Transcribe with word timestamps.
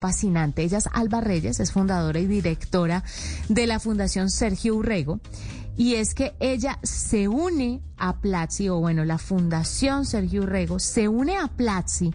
fascinante. 0.00 0.62
Ella 0.62 0.78
es 0.78 0.88
Alba 0.92 1.20
Reyes, 1.20 1.58
es 1.58 1.72
fundadora 1.72 2.20
y 2.20 2.26
directora 2.26 3.02
de 3.48 3.66
la 3.66 3.80
Fundación 3.80 4.30
Sergio 4.30 4.76
Urrego. 4.76 5.20
Y 5.76 5.94
es 5.94 6.14
que 6.14 6.34
ella 6.40 6.78
se 6.82 7.28
une 7.28 7.82
a 7.98 8.20
Platzi, 8.20 8.68
o 8.68 8.78
bueno, 8.80 9.04
la 9.04 9.18
Fundación 9.18 10.04
Sergio 10.04 10.42
Urrego 10.42 10.78
se 10.78 11.08
une 11.08 11.36
a 11.36 11.48
Platzi 11.48 12.14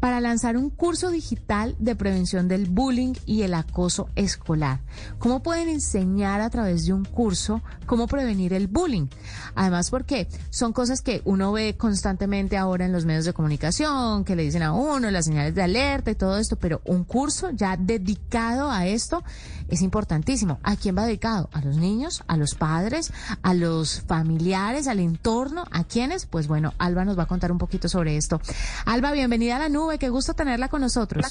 para 0.00 0.20
lanzar 0.20 0.56
un 0.56 0.70
curso 0.70 1.10
digital 1.10 1.76
de 1.78 1.94
prevención 1.94 2.48
del 2.48 2.66
bullying 2.66 3.12
y 3.26 3.42
el 3.42 3.52
acoso 3.52 4.08
escolar. 4.16 4.80
¿Cómo 5.18 5.42
pueden 5.42 5.68
enseñar 5.68 6.40
a 6.40 6.48
través 6.48 6.86
de 6.86 6.94
un 6.94 7.04
curso 7.04 7.60
cómo 7.84 8.06
prevenir 8.06 8.54
el 8.54 8.66
bullying? 8.66 9.08
Además, 9.54 9.90
porque 9.90 10.26
son 10.48 10.72
cosas 10.72 11.02
que 11.02 11.20
uno 11.26 11.52
ve 11.52 11.76
constantemente 11.76 12.56
ahora 12.56 12.86
en 12.86 12.92
los 12.92 13.04
medios 13.04 13.26
de 13.26 13.34
comunicación, 13.34 14.24
que 14.24 14.36
le 14.36 14.42
dicen 14.42 14.62
a 14.62 14.72
uno 14.72 15.10
las 15.10 15.26
señales 15.26 15.54
de 15.54 15.62
alerta 15.62 16.10
y 16.10 16.14
todo 16.14 16.38
esto, 16.38 16.56
pero 16.56 16.80
un 16.86 17.04
curso 17.04 17.50
ya 17.50 17.76
dedicado 17.76 18.70
a 18.70 18.86
esto 18.86 19.22
es 19.68 19.82
importantísimo. 19.82 20.58
¿A 20.62 20.76
quién 20.76 20.96
va 20.96 21.04
dedicado? 21.04 21.50
¿A 21.52 21.60
los 21.60 21.76
niños? 21.76 22.24
¿A 22.26 22.38
los 22.38 22.54
padres? 22.54 23.12
¿A 23.42 23.52
los 23.52 24.00
familiares? 24.00 24.88
¿Al 24.88 24.98
entorno? 24.98 25.19
¿A 25.70 25.84
quiénes? 25.84 26.26
Pues 26.26 26.48
bueno, 26.48 26.72
Alba 26.78 27.04
nos 27.04 27.18
va 27.18 27.24
a 27.24 27.26
contar 27.26 27.52
un 27.52 27.58
poquito 27.58 27.88
sobre 27.88 28.16
esto. 28.16 28.40
Alba, 28.86 29.12
bienvenida 29.12 29.56
a 29.56 29.58
la 29.58 29.68
nube 29.68 29.98
qué 29.98 30.08
gusto 30.08 30.32
tenerla 30.32 30.68
con 30.68 30.80
nosotros. 30.80 31.26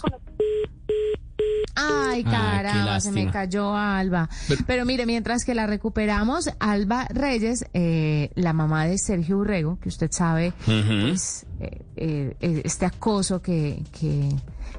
Ay, 1.76 2.24
caramba, 2.24 3.00
se 3.00 3.12
me 3.12 3.32
cayó 3.32 3.76
Alba. 3.76 4.30
Pero, 4.68 4.86
mire, 4.86 5.06
mientras 5.06 5.44
que 5.44 5.56
la 5.56 5.66
recuperamos, 5.66 6.50
Alba 6.60 7.08
Reyes, 7.10 7.66
eh, 7.74 8.32
la 8.36 8.54
mamá 8.54 8.86
de 8.86 8.98
Sergio 8.98 9.38
Urrego, 9.38 9.80
que 9.80 9.90
usted 9.90 10.12
sabe, 10.12 10.54
pues, 10.66 11.46
eh, 11.60 12.36
eh, 12.42 12.62
este 12.64 12.86
acoso 12.86 13.42
que, 13.42 13.84
que 14.00 14.30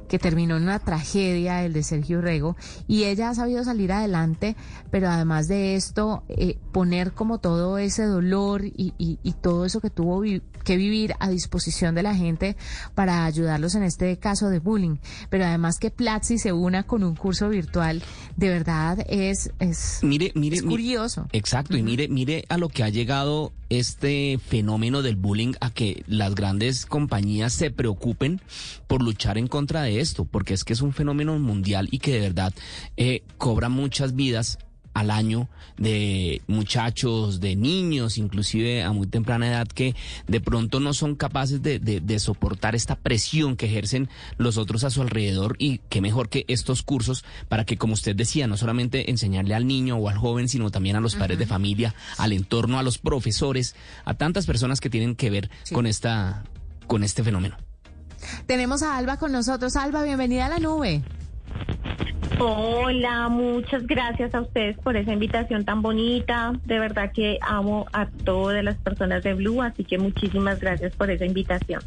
que 0.08 0.18
terminó 0.18 0.56
en 0.56 0.64
una 0.64 0.78
tragedia, 0.78 1.64
el 1.64 1.72
de 1.72 1.82
Sergio 1.82 2.20
Rego, 2.20 2.56
y 2.86 3.04
ella 3.04 3.30
ha 3.30 3.34
sabido 3.34 3.64
salir 3.64 3.92
adelante, 3.92 4.56
pero 4.90 5.08
además 5.08 5.48
de 5.48 5.76
esto, 5.76 6.24
eh, 6.28 6.58
poner 6.72 7.12
como 7.12 7.38
todo 7.38 7.78
ese 7.78 8.04
dolor 8.04 8.64
y, 8.64 8.94
y, 8.98 9.32
todo 9.40 9.64
eso 9.64 9.80
que 9.80 9.90
tuvo 9.90 10.22
que 10.64 10.76
vivir 10.76 11.14
a 11.18 11.30
disposición 11.30 11.94
de 11.94 12.02
la 12.02 12.14
gente 12.14 12.56
para 12.94 13.24
ayudarlos 13.24 13.74
en 13.74 13.84
este 13.84 14.18
caso 14.18 14.48
de 14.48 14.58
bullying. 14.58 14.96
Pero 15.30 15.46
además 15.46 15.78
que 15.78 15.90
Platzi 15.90 16.38
se 16.38 16.52
una 16.52 16.82
con 16.82 17.04
un 17.04 17.14
curso 17.14 17.48
virtual, 17.48 18.02
de 18.36 18.48
verdad 18.48 18.98
es, 19.08 19.52
es, 19.58 20.00
mire, 20.02 20.32
mire, 20.34 20.60
curioso. 20.62 21.26
exacto, 21.32 21.76
y 21.76 21.82
mire, 21.82 22.08
mire 22.08 22.44
a 22.48 22.58
lo 22.58 22.68
que 22.68 22.82
ha 22.82 22.88
llegado 22.88 23.52
este 23.70 24.38
fenómeno 24.44 25.00
del 25.02 25.16
bullying 25.16 25.54
a 25.60 25.70
que 25.70 26.04
las 26.06 26.34
grandes 26.34 26.84
compañías 26.84 27.52
se 27.52 27.70
preocupen 27.70 28.40
por 28.86 29.02
luchar 29.02 29.38
en 29.38 29.46
contra 29.46 29.82
de 29.82 30.00
esto, 30.00 30.24
porque 30.24 30.54
es 30.54 30.64
que 30.64 30.72
es 30.72 30.82
un 30.82 30.92
fenómeno 30.92 31.38
mundial 31.38 31.88
y 31.90 32.00
que 32.00 32.12
de 32.12 32.20
verdad 32.20 32.52
eh, 32.96 33.22
cobra 33.38 33.68
muchas 33.68 34.14
vidas 34.14 34.58
al 34.94 35.10
año 35.10 35.48
de 35.76 36.42
muchachos, 36.46 37.40
de 37.40 37.56
niños, 37.56 38.18
inclusive 38.18 38.82
a 38.82 38.92
muy 38.92 39.06
temprana 39.06 39.48
edad, 39.48 39.68
que 39.68 39.94
de 40.26 40.40
pronto 40.40 40.80
no 40.80 40.92
son 40.92 41.14
capaces 41.14 41.62
de, 41.62 41.78
de, 41.78 42.18
soportar 42.18 42.74
esta 42.74 42.96
presión 42.96 43.56
que 43.56 43.66
ejercen 43.66 44.08
los 44.36 44.58
otros 44.58 44.84
a 44.84 44.90
su 44.90 45.00
alrededor 45.00 45.56
y 45.58 45.78
qué 45.88 46.00
mejor 46.00 46.28
que 46.28 46.44
estos 46.48 46.82
cursos 46.82 47.24
para 47.48 47.64
que, 47.64 47.78
como 47.78 47.94
usted 47.94 48.14
decía, 48.14 48.46
no 48.46 48.56
solamente 48.56 49.10
enseñarle 49.10 49.54
al 49.54 49.66
niño 49.66 49.96
o 49.96 50.08
al 50.08 50.18
joven, 50.18 50.48
sino 50.48 50.70
también 50.70 50.96
a 50.96 51.00
los 51.00 51.14
padres 51.14 51.38
de 51.38 51.46
familia, 51.46 51.94
al 52.18 52.32
entorno, 52.32 52.78
a 52.78 52.82
los 52.82 52.98
profesores, 52.98 53.74
a 54.04 54.14
tantas 54.14 54.46
personas 54.46 54.80
que 54.80 54.90
tienen 54.90 55.16
que 55.16 55.30
ver 55.30 55.50
con 55.72 55.86
esta, 55.86 56.44
con 56.86 57.04
este 57.04 57.22
fenómeno. 57.22 57.56
Tenemos 58.46 58.82
a 58.82 58.96
Alba 58.96 59.18
con 59.18 59.32
nosotros. 59.32 59.76
Alba, 59.76 60.02
bienvenida 60.02 60.46
a 60.46 60.48
la 60.50 60.58
nube. 60.58 61.02
Hola, 62.42 63.28
muchas 63.28 63.86
gracias 63.86 64.34
a 64.34 64.40
ustedes 64.40 64.78
por 64.78 64.96
esa 64.96 65.12
invitación 65.12 65.66
tan 65.66 65.82
bonita. 65.82 66.54
De 66.64 66.78
verdad 66.78 67.12
que 67.12 67.38
amo 67.42 67.84
a 67.92 68.06
todas 68.06 68.64
las 68.64 68.78
personas 68.78 69.22
de 69.22 69.34
Blue, 69.34 69.60
así 69.60 69.84
que 69.84 69.98
muchísimas 69.98 70.58
gracias 70.58 70.96
por 70.96 71.10
esa 71.10 71.26
invitación. 71.26 71.82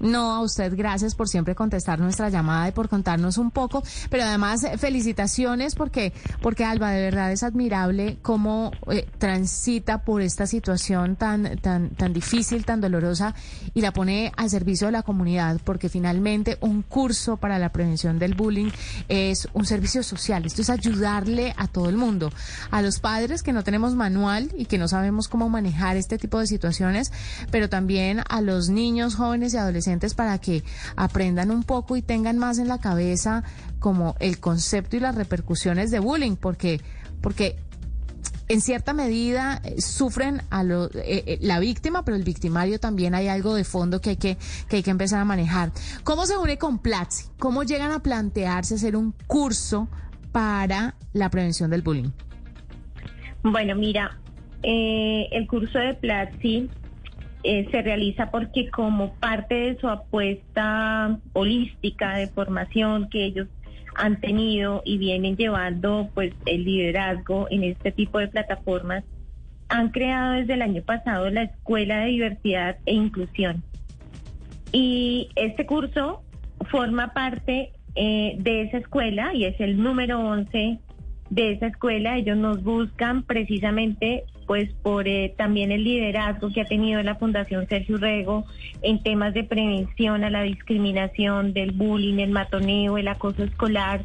No, 0.00 0.32
a 0.32 0.40
usted 0.40 0.74
gracias 0.74 1.14
por 1.14 1.28
siempre 1.28 1.54
contestar 1.54 1.98
nuestra 1.98 2.30
llamada 2.30 2.66
y 2.68 2.72
por 2.72 2.88
contarnos 2.88 3.36
un 3.36 3.50
poco, 3.50 3.82
pero 4.08 4.24
además 4.24 4.64
eh, 4.64 4.78
felicitaciones 4.78 5.74
porque 5.74 6.14
porque 6.40 6.64
Alba 6.64 6.90
de 6.92 7.02
verdad 7.02 7.30
es 7.32 7.42
admirable 7.42 8.16
cómo 8.22 8.72
eh, 8.90 9.06
transita 9.18 10.02
por 10.02 10.22
esta 10.22 10.46
situación 10.46 11.16
tan 11.16 11.58
tan 11.58 11.90
tan 11.90 12.14
difícil, 12.14 12.64
tan 12.64 12.80
dolorosa 12.80 13.34
y 13.74 13.82
la 13.82 13.92
pone 13.92 14.32
al 14.38 14.48
servicio 14.48 14.86
de 14.86 14.92
la 14.92 15.02
comunidad, 15.02 15.60
porque 15.64 15.90
finalmente 15.90 16.56
un 16.62 16.80
curso 16.80 17.36
para 17.36 17.58
la 17.58 17.70
prevención 17.70 18.18
del 18.18 18.34
bullying 18.34 18.70
es 19.08 19.48
un 19.52 19.66
servicio 19.66 20.02
social, 20.02 20.46
esto 20.46 20.62
es 20.62 20.70
ayudarle 20.70 21.52
a 21.58 21.68
todo 21.68 21.90
el 21.90 21.98
mundo, 21.98 22.32
a 22.70 22.80
los 22.80 23.00
padres 23.00 23.42
que 23.42 23.52
no 23.52 23.64
tenemos 23.64 23.94
manual 23.94 24.50
y 24.56 24.64
que 24.64 24.78
no 24.78 24.88
sabemos 24.88 25.28
cómo 25.28 25.50
manejar 25.50 25.98
este 25.98 26.16
tipo 26.16 26.38
de 26.38 26.46
situaciones, 26.46 27.12
pero 27.50 27.68
también 27.68 28.22
a 28.30 28.40
los 28.40 28.70
niños, 28.70 29.14
jóvenes 29.14 29.52
y 29.52 29.58
adolescentes 29.58 29.89
para 30.16 30.38
que 30.38 30.62
aprendan 30.96 31.50
un 31.50 31.64
poco 31.64 31.96
y 31.96 32.02
tengan 32.02 32.38
más 32.38 32.58
en 32.58 32.68
la 32.68 32.78
cabeza 32.78 33.42
como 33.78 34.14
el 34.20 34.38
concepto 34.38 34.96
y 34.96 35.00
las 35.00 35.14
repercusiones 35.14 35.90
de 35.90 35.98
bullying, 35.98 36.36
porque, 36.36 36.80
porque 37.20 37.56
en 38.48 38.60
cierta 38.60 38.92
medida 38.92 39.60
eh, 39.64 39.80
sufren 39.80 40.42
a 40.50 40.62
lo, 40.64 40.86
eh, 40.86 41.24
eh, 41.26 41.38
la 41.40 41.60
víctima, 41.60 42.04
pero 42.04 42.16
el 42.16 42.24
victimario 42.24 42.80
también 42.80 43.14
hay 43.14 43.28
algo 43.28 43.54
de 43.54 43.64
fondo 43.64 44.00
que 44.00 44.10
hay 44.10 44.16
que, 44.16 44.36
que 44.68 44.76
hay 44.76 44.82
que 44.82 44.90
empezar 44.90 45.20
a 45.20 45.24
manejar. 45.24 45.70
¿Cómo 46.04 46.26
se 46.26 46.36
une 46.36 46.58
con 46.58 46.78
Platzi? 46.78 47.26
¿Cómo 47.38 47.62
llegan 47.62 47.92
a 47.92 48.00
plantearse 48.00 48.74
hacer 48.74 48.96
un 48.96 49.12
curso 49.26 49.88
para 50.32 50.94
la 51.12 51.30
prevención 51.30 51.70
del 51.70 51.82
bullying? 51.82 52.10
Bueno, 53.42 53.74
mira, 53.74 54.18
el 54.62 55.46
curso 55.46 55.78
de 55.78 55.94
Platzi 55.94 56.68
eh, 57.42 57.68
se 57.70 57.82
realiza 57.82 58.30
porque 58.30 58.68
como 58.70 59.14
parte 59.14 59.54
de 59.54 59.78
su 59.78 59.88
apuesta 59.88 61.18
holística 61.32 62.16
de 62.16 62.28
formación 62.28 63.08
que 63.08 63.24
ellos 63.24 63.48
han 63.96 64.20
tenido 64.20 64.82
y 64.84 64.98
vienen 64.98 65.36
llevando 65.36 66.10
pues 66.14 66.32
el 66.46 66.64
liderazgo 66.64 67.46
en 67.50 67.64
este 67.64 67.92
tipo 67.92 68.18
de 68.18 68.28
plataformas, 68.28 69.04
han 69.68 69.90
creado 69.90 70.34
desde 70.34 70.54
el 70.54 70.62
año 70.62 70.82
pasado 70.82 71.30
la 71.30 71.42
Escuela 71.42 72.00
de 72.00 72.06
Diversidad 72.06 72.76
e 72.86 72.94
Inclusión. 72.94 73.62
Y 74.72 75.28
este 75.36 75.66
curso 75.66 76.22
forma 76.70 77.12
parte 77.12 77.72
eh, 77.94 78.34
de 78.38 78.62
esa 78.62 78.78
escuela 78.78 79.34
y 79.34 79.44
es 79.44 79.58
el 79.60 79.82
número 79.82 80.20
11 80.20 80.78
de 81.30 81.52
esa 81.52 81.68
escuela. 81.68 82.16
Ellos 82.16 82.36
nos 82.36 82.62
buscan 82.62 83.22
precisamente 83.22 84.24
pues 84.46 84.68
por 84.82 85.06
eh, 85.06 85.32
también 85.36 85.70
el 85.70 85.84
liderazgo 85.84 86.52
que 86.52 86.60
ha 86.60 86.64
tenido 86.64 87.00
la 87.04 87.14
Fundación 87.14 87.68
Sergio 87.68 87.98
Rego 87.98 88.44
en 88.82 89.00
temas 89.00 89.32
de 89.32 89.44
prevención 89.44 90.24
a 90.24 90.30
la 90.30 90.42
discriminación, 90.42 91.52
del 91.52 91.70
bullying, 91.70 92.18
el 92.18 92.30
matoneo, 92.30 92.98
el 92.98 93.06
acoso 93.06 93.44
escolar 93.44 94.04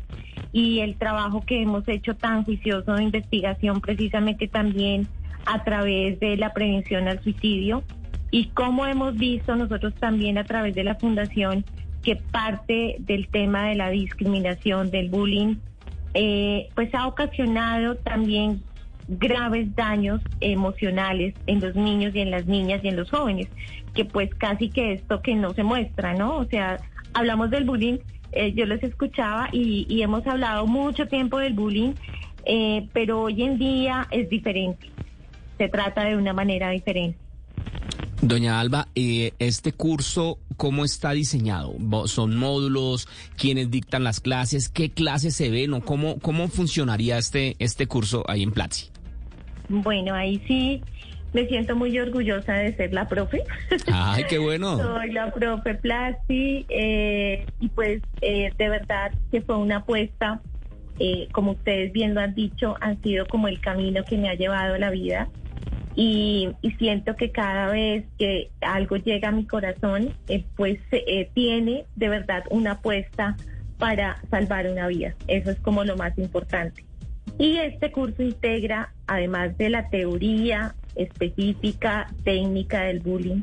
y 0.51 0.81
el 0.81 0.97
trabajo 0.97 1.41
que 1.41 1.63
hemos 1.63 1.87
hecho 1.87 2.15
tan 2.15 2.43
juicioso 2.43 2.93
de 2.93 3.03
investigación 3.03 3.81
precisamente 3.81 4.47
también 4.47 5.07
a 5.47 5.63
través 5.63 6.19
de 6.19 6.37
la 6.37 6.53
prevención 6.53 7.07
al 7.07 7.23
suicidio 7.23 7.83
y 8.29 8.49
como 8.49 8.85
hemos 8.85 9.15
visto 9.15 9.55
nosotros 9.55 9.95
también 9.95 10.37
a 10.37 10.43
través 10.43 10.75
de 10.75 10.83
la 10.83 10.95
fundación 10.95 11.65
que 12.03 12.17
parte 12.17 12.97
del 12.99 13.27
tema 13.29 13.67
de 13.69 13.75
la 13.75 13.89
discriminación, 13.89 14.91
del 14.91 15.09
bullying, 15.09 15.55
eh, 16.15 16.69
pues 16.75 16.95
ha 16.95 17.07
ocasionado 17.07 17.95
también 17.95 18.63
graves 19.07 19.75
daños 19.75 20.21
emocionales 20.39 21.35
en 21.45 21.59
los 21.59 21.75
niños 21.75 22.15
y 22.15 22.21
en 22.21 22.31
las 22.31 22.45
niñas 22.47 22.81
y 22.83 22.87
en 22.87 22.95
los 22.95 23.11
jóvenes, 23.11 23.49
que 23.93 24.05
pues 24.05 24.33
casi 24.33 24.69
que 24.69 24.93
esto 24.93 25.21
que 25.21 25.35
no 25.35 25.53
se 25.53 25.63
muestra, 25.63 26.13
¿no? 26.13 26.37
O 26.37 26.45
sea, 26.45 26.79
hablamos 27.13 27.51
del 27.51 27.65
bullying, 27.65 27.97
eh, 28.31 28.53
yo 28.53 28.65
les 28.65 28.81
escuchaba 28.81 29.49
y, 29.51 30.01
hemos 30.01 30.25
hablado 30.25 30.65
mucho 30.65 31.07
tiempo 31.07 31.37
del 31.37 31.53
bullying, 31.53 31.93
eh, 32.45 32.87
pero 32.93 33.23
hoy 33.23 33.43
en 33.43 33.57
día 33.57 34.07
es 34.09 34.29
diferente, 34.29 34.89
se 35.57 35.67
trata 35.67 36.05
de 36.05 36.15
una 36.15 36.31
manera 36.31 36.69
diferente. 36.69 37.24
Doña 38.27 38.59
Alba, 38.59 38.87
eh, 38.95 39.33
este 39.37 39.71
curso, 39.71 40.39
¿cómo 40.57 40.83
está 40.83 41.11
diseñado? 41.11 41.75
¿Son 42.07 42.35
módulos? 42.35 43.07
¿Quiénes 43.37 43.69
dictan 43.69 44.03
las 44.03 44.19
clases? 44.19 44.67
¿Qué 44.67 44.89
clases 44.89 45.35
se 45.35 45.51
ven? 45.51 45.73
¿O 45.73 45.81
cómo, 45.81 46.17
cómo 46.19 46.47
funcionaría 46.47 47.19
este, 47.19 47.55
este 47.59 47.85
curso 47.85 48.23
ahí 48.27 48.41
en 48.41 48.51
Platzi? 48.51 48.89
Bueno, 49.69 50.15
ahí 50.15 50.41
sí 50.47 50.81
me 51.33 51.45
siento 51.47 51.75
muy 51.75 51.99
orgullosa 51.99 52.53
de 52.53 52.75
ser 52.75 52.93
la 52.93 53.07
profe. 53.07 53.43
¡Ay, 53.93 54.23
qué 54.27 54.39
bueno! 54.39 54.77
Soy 54.81 55.11
la 55.11 55.31
profe 55.31 55.75
Plasti 55.75 56.65
eh, 56.69 57.45
y 57.59 57.67
pues 57.69 58.01
eh, 58.21 58.51
de 58.57 58.69
verdad 58.69 59.11
que 59.31 59.41
fue 59.41 59.57
una 59.57 59.77
apuesta, 59.77 60.41
eh, 60.97 61.27
como 61.31 61.51
ustedes 61.51 61.91
bien 61.91 62.15
lo 62.15 62.21
han 62.21 62.33
dicho, 62.33 62.75
ha 62.81 62.95
sido 63.03 63.27
como 63.27 63.49
el 63.49 63.59
camino 63.59 64.03
que 64.03 64.17
me 64.17 64.29
ha 64.29 64.33
llevado 64.33 64.75
a 64.75 64.79
la 64.79 64.89
vida. 64.89 65.27
Y, 65.95 66.49
siento 66.77 67.15
que 67.15 67.31
cada 67.31 67.67
vez 67.71 68.05
que 68.17 68.49
algo 68.61 68.97
llega 68.97 69.29
a 69.29 69.31
mi 69.31 69.45
corazón, 69.45 70.09
pues 70.55 70.79
tiene 71.33 71.85
de 71.95 72.09
verdad 72.09 72.43
una 72.49 72.71
apuesta 72.71 73.37
para 73.77 74.21
salvar 74.29 74.67
una 74.67 74.87
vida. 74.87 75.15
Eso 75.27 75.51
es 75.51 75.59
como 75.59 75.83
lo 75.83 75.95
más 75.95 76.17
importante. 76.17 76.85
Y 77.37 77.57
este 77.57 77.91
curso 77.91 78.23
integra, 78.23 78.93
además 79.07 79.57
de 79.57 79.69
la 79.69 79.89
teoría 79.89 80.75
específica, 80.95 82.07
técnica 82.23 82.83
del 82.83 82.99
bullying, 82.99 83.41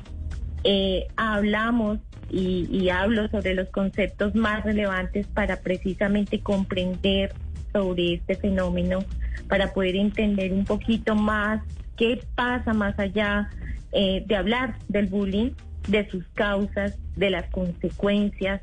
eh, 0.64 1.06
hablamos 1.16 1.98
y 2.31 2.88
hablo 2.88 3.28
sobre 3.28 3.55
los 3.55 3.69
conceptos 3.69 4.34
más 4.34 4.64
relevantes 4.64 5.26
para 5.26 5.60
precisamente 5.60 6.40
comprender 6.40 7.34
sobre 7.72 8.14
este 8.14 8.37
fenómeno, 8.37 9.00
para 9.48 9.72
poder 9.72 9.96
entender 9.96 10.52
un 10.52 10.64
poquito 10.64 11.14
más 11.14 11.62
qué 11.96 12.20
pasa 12.34 12.72
más 12.72 12.98
allá 12.98 13.50
eh, 13.92 14.24
de 14.26 14.36
hablar 14.36 14.76
del 14.88 15.06
bullying, 15.06 15.50
de 15.88 16.08
sus 16.08 16.24
causas, 16.34 16.98
de 17.16 17.30
las 17.30 17.48
consecuencias. 17.50 18.62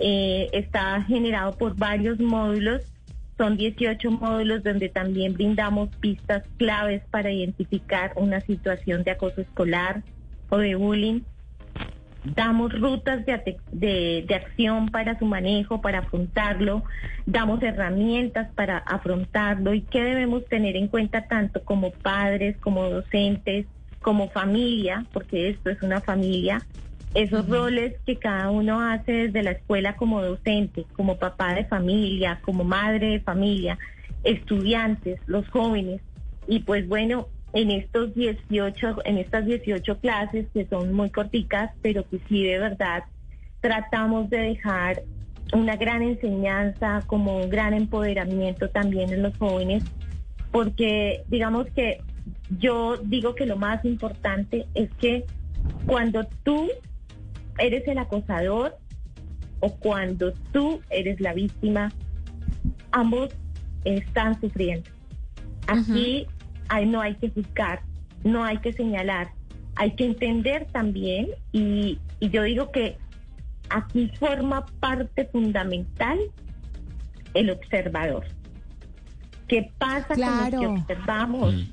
Eh, 0.00 0.48
está 0.52 1.02
generado 1.02 1.56
por 1.56 1.76
varios 1.76 2.20
módulos, 2.20 2.82
son 3.36 3.56
18 3.56 4.10
módulos 4.10 4.62
donde 4.64 4.88
también 4.88 5.34
brindamos 5.34 5.88
pistas 5.96 6.42
claves 6.56 7.02
para 7.10 7.30
identificar 7.30 8.12
una 8.16 8.40
situación 8.40 9.04
de 9.04 9.12
acoso 9.12 9.40
escolar 9.40 10.02
o 10.48 10.58
de 10.58 10.74
bullying. 10.74 11.20
Damos 12.34 12.78
rutas 12.78 13.24
de, 13.26 13.56
de, 13.72 14.34
acción 14.34 14.88
para 14.88 15.18
su 15.18 15.24
manejo, 15.24 15.80
para 15.80 16.00
afrontarlo, 16.00 16.84
damos 17.26 17.62
herramientas 17.62 18.48
para 18.54 18.78
afrontarlo 18.78 19.74
y 19.74 19.82
qué 19.82 20.02
debemos 20.02 20.46
tener 20.46 20.76
en 20.76 20.88
cuenta 20.88 21.26
tanto 21.26 21.62
como 21.64 21.90
padres, 21.90 22.56
como 22.58 22.88
docentes, 22.88 23.66
como 24.00 24.28
familia, 24.30 25.04
porque 25.12 25.48
esto 25.50 25.70
es 25.70 25.82
una 25.82 26.00
familia, 26.00 26.62
esos 27.14 27.48
roles 27.48 27.94
que 28.06 28.16
cada 28.16 28.50
uno 28.50 28.80
hace 28.80 29.12
desde 29.12 29.42
la 29.42 29.52
escuela 29.52 29.96
como 29.96 30.22
docente, 30.22 30.86
como 30.94 31.16
papá 31.18 31.54
de 31.54 31.64
familia, 31.64 32.40
como 32.42 32.64
madre 32.64 33.08
de 33.08 33.20
familia, 33.20 33.78
estudiantes, 34.24 35.20
los 35.26 35.48
jóvenes. 35.48 36.00
Y 36.46 36.60
pues 36.60 36.86
bueno, 36.86 37.28
en 37.52 37.70
estos 37.70 38.14
18, 38.14 39.04
en 39.04 39.18
estas 39.18 39.46
18 39.46 39.98
clases 39.98 40.46
que 40.52 40.66
son 40.66 40.92
muy 40.92 41.10
corticas, 41.10 41.70
pero 41.82 42.08
que 42.08 42.20
sí 42.28 42.44
de 42.44 42.58
verdad 42.58 43.04
tratamos 43.60 44.30
de 44.30 44.38
dejar 44.38 45.02
una 45.52 45.76
gran 45.76 46.02
enseñanza, 46.02 47.02
como 47.06 47.38
un 47.38 47.48
gran 47.48 47.72
empoderamiento 47.72 48.68
también 48.68 49.12
en 49.12 49.22
los 49.22 49.36
jóvenes, 49.38 49.82
porque 50.52 51.22
digamos 51.28 51.66
que 51.74 52.02
yo 52.58 52.98
digo 52.98 53.34
que 53.34 53.46
lo 53.46 53.56
más 53.56 53.84
importante 53.84 54.66
es 54.74 54.90
que 55.00 55.24
cuando 55.86 56.26
tú 56.42 56.68
eres 57.58 57.86
el 57.88 57.98
acosador 57.98 58.76
o 59.60 59.70
cuando 59.74 60.32
tú 60.52 60.80
eres 60.90 61.20
la 61.20 61.32
víctima, 61.32 61.90
ambos 62.92 63.30
están 63.84 64.40
sufriendo. 64.40 64.88
Aquí 65.66 66.26
no 66.86 67.00
hay 67.00 67.14
que 67.16 67.30
juzgar, 67.30 67.82
no 68.24 68.44
hay 68.44 68.58
que 68.58 68.72
señalar, 68.72 69.32
hay 69.76 69.92
que 69.92 70.04
entender 70.04 70.66
también 70.72 71.28
y, 71.52 71.98
yo 72.20 72.42
digo 72.42 72.72
que 72.72 72.98
aquí 73.70 74.10
forma 74.18 74.66
parte 74.80 75.26
fundamental 75.26 76.18
el 77.34 77.50
observador. 77.50 78.24
¿Qué 79.46 79.70
pasa 79.78 80.14
con 80.14 80.50
lo 80.50 80.60
que 80.60 80.66
observamos? 80.66 81.54
Mm. 81.54 81.72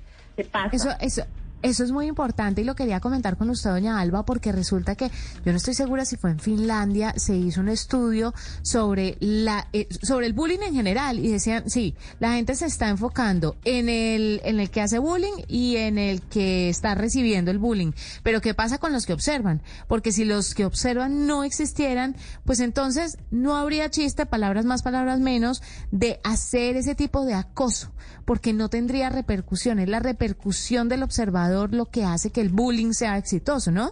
Eso, 0.72 0.90
eso, 1.00 1.26
eso 1.66 1.84
es 1.84 1.92
muy 1.92 2.06
importante 2.06 2.62
y 2.62 2.64
lo 2.64 2.76
quería 2.76 3.00
comentar 3.00 3.38
con 3.38 3.50
usted, 3.50 3.72
doña 3.72 4.00
Alba, 4.00 4.24
porque 4.24 4.52
resulta 4.52 4.94
que 4.94 5.10
yo 5.44 5.52
no 5.52 5.58
estoy 5.58 5.74
segura 5.74 6.06
si 6.06 6.16
fue 6.16 6.30
en 6.30 6.40
Finlandia, 6.40 7.16
se 7.18 7.36
hizo 7.36 7.60
un 7.60 7.70
estudio 7.70 8.36
sobre 8.62 9.18
la 9.20 9.68
eh, 9.74 9.88
sobre 10.04 10.28
el 10.28 10.34
bullying 10.34 10.60
en 10.60 10.76
general 10.76 11.18
y 11.18 11.32
decían, 11.32 11.68
sí, 11.68 11.96
la 12.20 12.34
gente 12.34 12.54
se 12.54 12.68
está 12.68 12.90
enfocando 12.90 13.56
en 13.66 13.90
el 13.90 14.42
en 14.44 14.60
el 14.60 14.70
que 14.70 14.82
hace 14.82 15.00
bullying 15.00 15.44
y 15.48 15.78
en 15.78 15.98
el 15.98 16.22
que 16.22 16.70
está 16.70 16.94
recibiendo 16.94 17.50
el 17.50 17.58
bullying, 17.58 17.94
pero 18.22 18.42
¿qué 18.42 18.54
pasa 18.54 18.78
con 18.78 18.94
los 18.94 19.08
que 19.08 19.14
observan? 19.14 19.64
Porque 19.88 20.12
si 20.12 20.24
los 20.24 20.54
que 20.54 20.66
observan 20.66 21.26
no 21.26 21.44
existieran, 21.44 22.16
pues 22.44 22.60
entonces 22.60 23.18
no 23.32 23.56
habría 23.56 23.90
chiste, 23.90 24.28
palabras 24.28 24.66
más, 24.66 24.84
palabras 24.84 25.20
menos, 25.20 25.64
de 25.90 26.20
hacer 26.24 26.78
ese 26.78 26.94
tipo 26.94 27.26
de 27.26 27.34
acoso, 27.34 27.92
porque 28.24 28.54
no 28.54 28.70
tendría 28.70 29.10
repercusiones, 29.10 29.90
la 29.90 30.00
repercusión 30.00 30.90
del 30.90 31.02
observador 31.02 31.55
lo 31.72 31.86
que 31.86 32.04
hace 32.04 32.32
que 32.32 32.42
el 32.42 32.50
bullying 32.50 32.92
sea 32.92 33.18
exitoso, 33.18 33.72
¿no? 33.72 33.92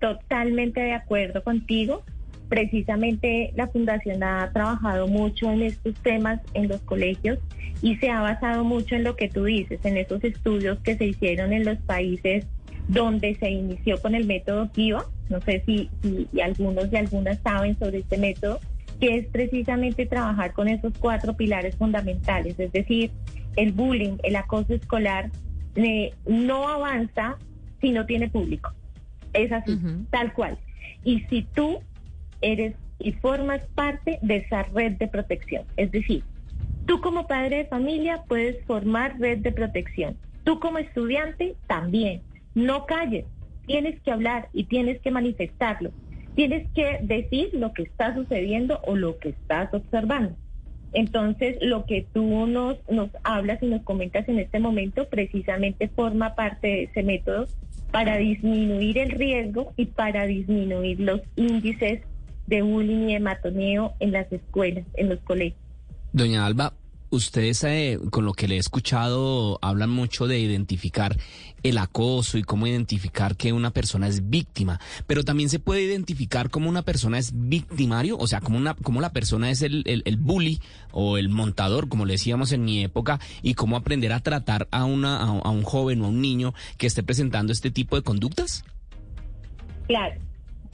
Totalmente 0.00 0.80
de 0.80 0.92
acuerdo 0.92 1.42
contigo. 1.42 2.02
Precisamente 2.48 3.52
la 3.56 3.66
Fundación 3.68 4.22
ha 4.22 4.50
trabajado 4.52 5.06
mucho 5.06 5.50
en 5.50 5.62
estos 5.62 5.94
temas 5.96 6.40
en 6.54 6.68
los 6.68 6.80
colegios 6.82 7.38
y 7.82 7.96
se 7.96 8.10
ha 8.10 8.20
basado 8.20 8.64
mucho 8.64 8.96
en 8.96 9.04
lo 9.04 9.16
que 9.16 9.28
tú 9.28 9.44
dices, 9.44 9.80
en 9.84 9.96
esos 9.96 10.24
estudios 10.24 10.78
que 10.80 10.96
se 10.96 11.06
hicieron 11.06 11.52
en 11.52 11.64
los 11.64 11.78
países 11.78 12.46
donde 12.88 13.34
se 13.36 13.50
inició 13.50 14.00
con 14.00 14.14
el 14.14 14.26
método 14.26 14.70
Kiva. 14.72 15.04
No 15.28 15.40
sé 15.42 15.62
si, 15.66 15.90
si 16.02 16.40
algunos 16.40 16.90
y 16.90 16.96
algunas 16.96 17.38
saben 17.40 17.78
sobre 17.78 17.98
este 17.98 18.16
método, 18.16 18.60
que 18.98 19.16
es 19.16 19.26
precisamente 19.26 20.06
trabajar 20.06 20.52
con 20.54 20.68
esos 20.68 20.92
cuatro 20.98 21.36
pilares 21.36 21.76
fundamentales, 21.76 22.58
es 22.58 22.72
decir, 22.72 23.10
el 23.56 23.72
bullying, 23.72 24.16
el 24.22 24.36
acoso 24.36 24.74
escolar, 24.74 25.30
no 26.26 26.68
avanza 26.68 27.36
si 27.80 27.90
no 27.90 28.06
tiene 28.06 28.28
público. 28.28 28.72
Es 29.32 29.52
así, 29.52 29.78
tal 30.10 30.32
cual. 30.32 30.58
Y 31.04 31.20
si 31.30 31.42
tú 31.42 31.80
eres 32.40 32.74
y 32.98 33.12
formas 33.12 33.60
parte 33.74 34.18
de 34.22 34.36
esa 34.38 34.64
red 34.64 34.92
de 34.92 35.08
protección, 35.08 35.64
es 35.76 35.90
decir, 35.92 36.22
tú 36.86 37.00
como 37.00 37.26
padre 37.26 37.58
de 37.58 37.64
familia 37.66 38.22
puedes 38.26 38.64
formar 38.64 39.18
red 39.18 39.38
de 39.38 39.52
protección. 39.52 40.16
Tú 40.44 40.58
como 40.60 40.78
estudiante 40.78 41.56
también. 41.66 42.22
No 42.54 42.86
calles, 42.86 43.26
tienes 43.66 44.00
que 44.00 44.10
hablar 44.10 44.48
y 44.52 44.64
tienes 44.64 45.00
que 45.00 45.10
manifestarlo. 45.10 45.92
Tienes 46.34 46.68
que 46.74 46.98
decir 47.02 47.50
lo 47.52 47.72
que 47.72 47.82
está 47.82 48.14
sucediendo 48.14 48.80
o 48.84 48.96
lo 48.96 49.18
que 49.18 49.30
estás 49.30 49.72
observando. 49.74 50.34
Entonces, 50.92 51.56
lo 51.60 51.84
que 51.84 52.06
tú 52.12 52.46
nos, 52.46 52.76
nos 52.90 53.10
hablas 53.22 53.62
y 53.62 53.66
nos 53.66 53.82
comentas 53.82 54.28
en 54.28 54.38
este 54.38 54.58
momento 54.58 55.08
precisamente 55.08 55.88
forma 55.88 56.34
parte 56.34 56.68
de 56.68 56.82
ese 56.84 57.02
método 57.02 57.46
para 57.90 58.16
disminuir 58.16 58.98
el 58.98 59.10
riesgo 59.10 59.72
y 59.76 59.86
para 59.86 60.26
disminuir 60.26 61.00
los 61.00 61.20
índices 61.36 62.02
de 62.46 62.62
bullying 62.62 63.08
y 63.08 63.12
de 63.14 63.20
matoneo 63.20 63.94
en 64.00 64.12
las 64.12 64.30
escuelas, 64.32 64.84
en 64.94 65.10
los 65.10 65.20
colegios. 65.20 65.60
Doña 66.12 66.46
Alba, 66.46 66.72
ustedes 67.10 67.64
eh, 67.64 67.98
con 68.10 68.24
lo 68.24 68.32
que 68.32 68.48
le 68.48 68.56
he 68.56 68.58
escuchado 68.58 69.58
hablan 69.62 69.90
mucho 69.90 70.26
de 70.26 70.38
identificar 70.38 71.16
el 71.62 71.78
acoso 71.78 72.38
y 72.38 72.42
cómo 72.42 72.66
identificar 72.66 73.36
que 73.36 73.52
una 73.52 73.70
persona 73.70 74.06
es 74.06 74.28
víctima, 74.28 74.80
pero 75.06 75.24
también 75.24 75.48
se 75.48 75.58
puede 75.58 75.82
identificar 75.82 76.50
cómo 76.50 76.68
una 76.68 76.82
persona 76.82 77.18
es 77.18 77.32
victimario, 77.34 78.16
o 78.18 78.26
sea, 78.26 78.40
como 78.40 78.58
una 78.58 78.74
como 78.74 79.00
la 79.00 79.12
persona 79.12 79.50
es 79.50 79.62
el, 79.62 79.82
el, 79.86 80.16
bully 80.16 80.60
o 80.92 81.18
el 81.18 81.28
montador, 81.28 81.88
como 81.88 82.04
le 82.04 82.14
decíamos 82.14 82.52
en 82.52 82.64
mi 82.64 82.84
época, 82.84 83.18
y 83.42 83.54
cómo 83.54 83.76
aprender 83.76 84.12
a 84.12 84.20
tratar 84.20 84.68
a 84.70 84.84
una 84.84 85.18
a, 85.18 85.50
un 85.50 85.62
joven 85.62 86.02
o 86.02 86.06
a 86.06 86.08
un 86.08 86.20
niño 86.20 86.54
que 86.76 86.86
esté 86.86 87.02
presentando 87.02 87.52
este 87.52 87.70
tipo 87.70 87.96
de 87.96 88.02
conductas. 88.02 88.64
Claro, 89.86 90.20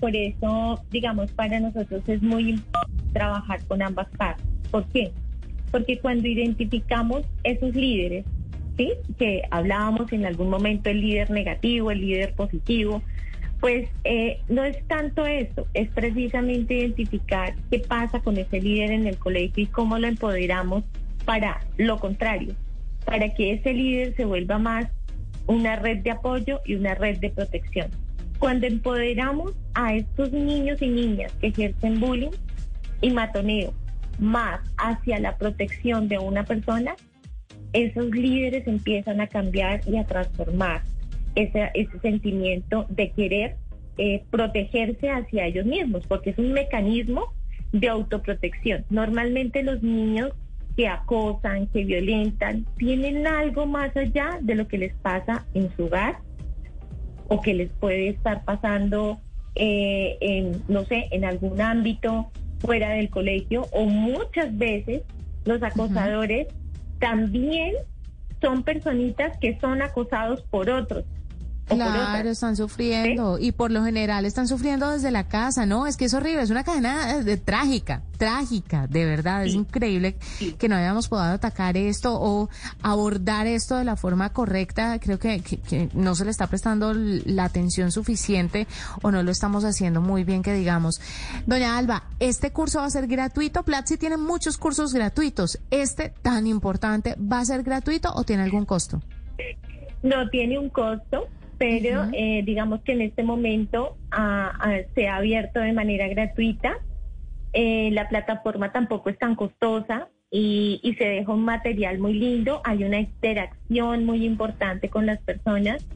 por 0.00 0.14
eso, 0.14 0.82
digamos, 0.90 1.30
para 1.32 1.60
nosotros 1.60 2.02
es 2.06 2.22
muy 2.22 2.50
importante 2.50 3.04
trabajar 3.12 3.64
con 3.66 3.80
ambas 3.80 4.08
partes. 4.18 4.44
¿Por 4.70 4.84
qué? 4.88 5.12
Porque 5.74 5.98
cuando 5.98 6.28
identificamos 6.28 7.26
esos 7.42 7.74
líderes, 7.74 8.24
¿sí? 8.76 8.92
que 9.18 9.42
hablábamos 9.50 10.12
en 10.12 10.24
algún 10.24 10.48
momento 10.48 10.88
el 10.88 11.00
líder 11.00 11.32
negativo, 11.32 11.90
el 11.90 12.00
líder 12.00 12.32
positivo, 12.34 13.02
pues 13.58 13.88
eh, 14.04 14.38
no 14.48 14.62
es 14.62 14.86
tanto 14.86 15.26
eso, 15.26 15.66
es 15.74 15.88
precisamente 15.88 16.74
identificar 16.74 17.56
qué 17.72 17.80
pasa 17.80 18.20
con 18.20 18.38
ese 18.38 18.60
líder 18.60 18.92
en 18.92 19.08
el 19.08 19.18
colegio 19.18 19.64
y 19.64 19.66
cómo 19.66 19.98
lo 19.98 20.06
empoderamos 20.06 20.84
para 21.24 21.58
lo 21.76 21.98
contrario, 21.98 22.54
para 23.04 23.34
que 23.34 23.54
ese 23.54 23.74
líder 23.74 24.14
se 24.14 24.26
vuelva 24.26 24.60
más 24.60 24.86
una 25.48 25.74
red 25.74 26.04
de 26.04 26.12
apoyo 26.12 26.60
y 26.64 26.76
una 26.76 26.94
red 26.94 27.18
de 27.18 27.30
protección. 27.30 27.88
Cuando 28.38 28.68
empoderamos 28.68 29.54
a 29.74 29.92
estos 29.92 30.30
niños 30.30 30.80
y 30.82 30.86
niñas 30.86 31.32
que 31.40 31.48
ejercen 31.48 31.98
bullying 31.98 32.30
y 33.00 33.10
matoneo 33.10 33.74
más 34.18 34.60
hacia 34.76 35.18
la 35.18 35.36
protección 35.36 36.08
de 36.08 36.18
una 36.18 36.44
persona, 36.44 36.94
esos 37.72 38.10
líderes 38.10 38.66
empiezan 38.66 39.20
a 39.20 39.26
cambiar 39.26 39.80
y 39.86 39.96
a 39.96 40.04
transformar 40.04 40.82
ese, 41.34 41.70
ese 41.74 41.98
sentimiento 42.00 42.86
de 42.88 43.10
querer 43.10 43.56
eh, 43.98 44.24
protegerse 44.30 45.10
hacia 45.10 45.46
ellos 45.46 45.66
mismos, 45.66 46.06
porque 46.06 46.30
es 46.30 46.38
un 46.38 46.52
mecanismo 46.52 47.32
de 47.72 47.88
autoprotección. 47.88 48.84
Normalmente 48.90 49.62
los 49.62 49.82
niños 49.82 50.32
que 50.76 50.88
acosan, 50.88 51.66
que 51.68 51.84
violentan, 51.84 52.66
tienen 52.76 53.26
algo 53.26 53.66
más 53.66 53.96
allá 53.96 54.38
de 54.40 54.54
lo 54.54 54.68
que 54.68 54.78
les 54.78 54.94
pasa 54.94 55.46
en 55.54 55.70
su 55.76 55.84
hogar 55.84 56.18
o 57.28 57.40
que 57.40 57.54
les 57.54 57.70
puede 57.72 58.08
estar 58.08 58.44
pasando 58.44 59.20
eh, 59.56 60.52
no 60.68 60.84
sé, 60.84 61.08
en 61.10 61.24
algún 61.24 61.60
ámbito 61.60 62.30
fuera 62.64 62.90
del 62.90 63.10
colegio 63.10 63.68
o 63.72 63.84
muchas 63.84 64.56
veces 64.56 65.02
los 65.44 65.62
acosadores 65.62 66.48
también 66.98 67.74
son 68.40 68.62
personitas 68.62 69.36
que 69.38 69.58
son 69.60 69.82
acosados 69.82 70.42
por 70.50 70.70
otros. 70.70 71.04
Claro, 71.66 72.28
están 72.28 72.56
sufriendo. 72.56 73.38
Y 73.38 73.52
por 73.52 73.70
lo 73.70 73.84
general 73.84 74.26
están 74.26 74.48
sufriendo 74.48 74.90
desde 74.90 75.10
la 75.10 75.28
casa, 75.28 75.66
¿no? 75.66 75.86
Es 75.86 75.96
que 75.96 76.06
es 76.06 76.14
horrible, 76.14 76.42
es 76.42 76.50
una 76.50 76.64
cadena 76.64 77.22
de, 77.22 77.36
trágica, 77.36 78.02
trágica, 78.18 78.86
de 78.86 79.04
verdad, 79.04 79.44
es 79.44 79.54
increíble 79.54 80.16
que 80.58 80.68
no 80.68 80.76
hayamos 80.76 81.08
podido 81.08 81.26
atacar 81.26 81.76
esto 81.76 82.14
o 82.20 82.48
abordar 82.82 83.46
esto 83.46 83.76
de 83.76 83.84
la 83.84 83.96
forma 83.96 84.32
correcta, 84.32 84.98
creo 84.98 85.18
que, 85.18 85.40
que, 85.40 85.88
no 85.94 86.14
se 86.14 86.24
le 86.24 86.30
está 86.30 86.46
prestando 86.46 86.92
la 86.94 87.44
atención 87.44 87.90
suficiente 87.92 88.66
o 89.02 89.10
no 89.10 89.22
lo 89.22 89.30
estamos 89.30 89.64
haciendo 89.64 90.00
muy 90.00 90.24
bien, 90.24 90.42
que 90.42 90.52
digamos. 90.52 91.00
Doña 91.46 91.78
Alba, 91.78 92.04
este 92.20 92.50
curso 92.50 92.80
va 92.80 92.86
a 92.86 92.90
ser 92.90 93.06
gratuito, 93.06 93.62
Platzi 93.62 93.96
tiene 93.96 94.16
muchos 94.16 94.58
cursos 94.58 94.92
gratuitos, 94.92 95.58
este 95.70 96.12
tan 96.22 96.46
importante, 96.46 97.16
¿va 97.16 97.40
a 97.40 97.44
ser 97.44 97.62
gratuito 97.62 98.12
o 98.14 98.24
tiene 98.24 98.42
algún 98.42 98.64
costo? 98.64 99.00
No 100.02 100.28
tiene 100.28 100.58
un 100.58 100.68
costo, 100.68 101.28
pero 101.64 102.04
eh, 102.12 102.42
digamos 102.44 102.82
que 102.82 102.92
en 102.92 103.00
este 103.00 103.22
momento 103.22 103.96
se 104.94 105.08
ha 105.08 105.16
abierto 105.16 105.60
de 105.60 105.72
manera 105.72 106.06
gratuita. 106.08 106.76
Eh, 107.54 107.88
la 107.92 108.06
plataforma 108.10 108.70
tampoco 108.70 109.08
es 109.08 109.18
tan 109.18 109.34
costosa 109.34 110.08
y, 110.30 110.94
se 110.98 111.04
deja 111.04 111.32
un 111.32 111.46
material 111.46 111.98
muy 112.00 112.12
lindo. 112.12 112.60
Hay 112.64 112.84
una 112.84 113.00
interacción 113.00 114.04
muy 114.04 114.26
importante 114.26 114.90
con 114.90 115.06
las 115.06 115.22
personas. 115.22 115.86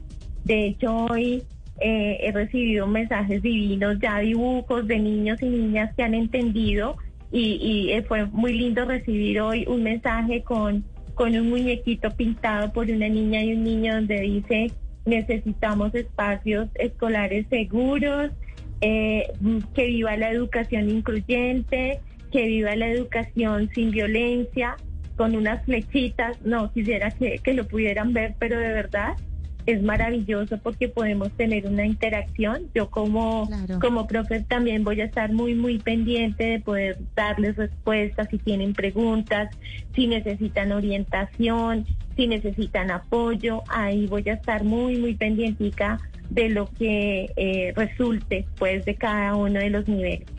De 0.43 0.65
hecho, 0.65 1.05
hoy 1.05 1.43
eh, 1.81 2.17
he 2.19 2.31
recibido 2.31 2.87
mensajes 2.87 3.43
divinos, 3.43 3.99
ya 3.99 4.17
dibujos 4.17 4.87
de 4.87 4.97
niños 4.97 5.39
y 5.43 5.49
niñas 5.49 5.93
que 5.95 6.01
han 6.01 6.15
entendido 6.15 6.97
y, 7.31 7.91
y 7.93 8.01
fue 8.07 8.25
muy 8.25 8.53
lindo 8.53 8.85
recibir 8.85 9.39
hoy 9.39 9.65
un 9.67 9.83
mensaje 9.83 10.41
con, 10.41 10.83
con 11.13 11.35
un 11.35 11.47
muñequito 11.47 12.09
pintado 12.09 12.73
por 12.73 12.89
una 12.89 13.07
niña 13.07 13.43
y 13.43 13.53
un 13.53 13.63
niño 13.63 13.93
donde 13.93 14.19
dice 14.21 14.71
necesitamos 15.09 15.93
espacios 15.95 16.69
escolares 16.75 17.45
seguros, 17.49 18.31
eh, 18.81 19.31
que 19.73 19.87
viva 19.87 20.15
la 20.15 20.31
educación 20.31 20.89
incluyente, 20.89 21.99
que 22.31 22.45
viva 22.45 22.75
la 22.75 22.89
educación 22.89 23.69
sin 23.73 23.91
violencia, 23.91 24.77
con 25.17 25.35
unas 25.35 25.63
flechitas. 25.65 26.41
No, 26.43 26.71
quisiera 26.71 27.11
que, 27.11 27.39
que 27.39 27.53
lo 27.53 27.67
pudieran 27.67 28.13
ver, 28.13 28.35
pero 28.39 28.57
de 28.57 28.71
verdad 28.71 29.15
es 29.71 29.83
maravilloso 29.83 30.57
porque 30.57 30.89
podemos 30.89 31.31
tener 31.31 31.67
una 31.67 31.85
interacción. 31.85 32.69
Yo 32.73 32.89
como, 32.89 33.49
como 33.79 34.07
profe 34.07 34.41
también 34.41 34.83
voy 34.83 35.01
a 35.01 35.05
estar 35.05 35.31
muy, 35.31 35.53
muy 35.55 35.79
pendiente 35.79 36.43
de 36.43 36.59
poder 36.59 36.97
darles 37.15 37.55
respuestas 37.55 38.27
si 38.29 38.37
tienen 38.37 38.73
preguntas, 38.73 39.49
si 39.93 40.07
necesitan 40.07 40.71
orientación, 40.71 41.85
si 42.15 42.27
necesitan 42.27 42.91
apoyo. 42.91 43.63
Ahí 43.69 44.07
voy 44.07 44.27
a 44.29 44.33
estar 44.33 44.63
muy, 44.63 44.97
muy 44.97 45.15
pendientica 45.15 45.99
de 46.29 46.49
lo 46.49 46.69
que 46.77 47.31
eh, 47.35 47.73
resulte 47.75 48.45
pues 48.57 48.85
de 48.85 48.95
cada 48.95 49.35
uno 49.35 49.59
de 49.59 49.69
los 49.69 49.87
niveles. 49.87 50.38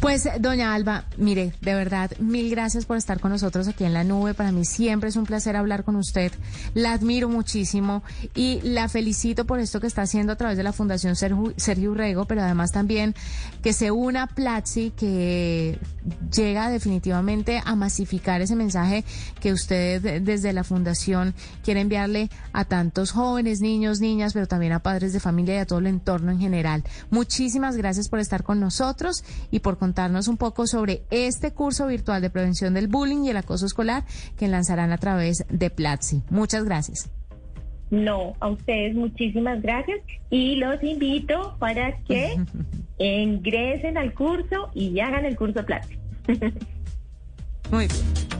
Pues, 0.00 0.28
doña 0.40 0.74
Alba, 0.74 1.04
mire, 1.16 1.52
de 1.60 1.74
verdad, 1.74 2.10
mil 2.18 2.50
gracias 2.50 2.84
por 2.86 2.96
estar 2.96 3.20
con 3.20 3.30
nosotros 3.30 3.68
aquí 3.68 3.84
en 3.84 3.92
la 3.92 4.04
nube. 4.04 4.34
Para 4.34 4.52
mí 4.52 4.64
siempre 4.64 5.08
es 5.08 5.16
un 5.16 5.24
placer 5.24 5.56
hablar 5.56 5.84
con 5.84 5.96
usted. 5.96 6.32
La 6.74 6.92
admiro 6.92 7.28
muchísimo 7.28 8.02
y 8.34 8.60
la 8.62 8.88
felicito 8.88 9.44
por 9.44 9.60
esto 9.60 9.80
que 9.80 9.86
está 9.86 10.02
haciendo 10.02 10.32
a 10.32 10.36
través 10.36 10.56
de 10.56 10.62
la 10.62 10.72
Fundación 10.72 11.16
Sergio 11.16 11.90
Urrego, 11.90 12.24
pero 12.24 12.42
además 12.42 12.72
también 12.72 13.14
que 13.62 13.72
se 13.72 13.90
una 13.90 14.26
Platzi, 14.26 14.90
que 14.90 15.78
llega 16.34 16.70
definitivamente 16.70 17.62
a 17.64 17.74
masificar 17.74 18.40
ese 18.40 18.56
mensaje 18.56 19.04
que 19.40 19.52
usted 19.52 20.22
desde 20.22 20.52
la 20.52 20.64
Fundación 20.64 21.34
quiere 21.64 21.80
enviarle 21.80 22.30
a 22.52 22.64
tantos 22.64 23.12
jóvenes, 23.12 23.60
niños, 23.60 24.00
niñas, 24.00 24.32
pero 24.32 24.46
también 24.46 24.72
a 24.72 24.80
padres 24.80 25.12
de 25.12 25.20
familia 25.20 25.56
y 25.56 25.58
a 25.58 25.66
todo 25.66 25.78
el 25.78 25.86
entorno 25.86 26.32
en 26.32 26.38
general. 26.38 26.84
Muchísimas 27.10 27.76
gracias 27.76 28.08
por 28.08 28.18
estar 28.18 28.42
con 28.42 28.60
nosotros 28.60 29.24
y 29.50 29.60
por 29.70 29.78
contarnos 29.78 30.26
un 30.26 30.36
poco 30.36 30.66
sobre 30.66 31.02
este 31.12 31.52
curso 31.52 31.86
virtual 31.86 32.20
de 32.20 32.28
prevención 32.28 32.74
del 32.74 32.88
bullying 32.88 33.22
y 33.22 33.30
el 33.30 33.36
acoso 33.36 33.66
escolar 33.66 34.02
que 34.36 34.48
lanzarán 34.48 34.90
a 34.90 34.98
través 34.98 35.44
de 35.48 35.70
Platzi. 35.70 36.24
Muchas 36.28 36.64
gracias. 36.64 37.08
No, 37.88 38.34
a 38.40 38.48
ustedes 38.48 38.96
muchísimas 38.96 39.62
gracias 39.62 40.00
y 40.28 40.56
los 40.56 40.82
invito 40.82 41.54
para 41.60 41.96
que 42.02 42.36
ingresen 42.98 43.96
al 43.96 44.12
curso 44.12 44.70
y 44.74 44.98
hagan 44.98 45.24
el 45.24 45.36
curso 45.36 45.64
Platzi. 45.64 45.96
Muy 47.70 47.86
bien. 47.86 48.39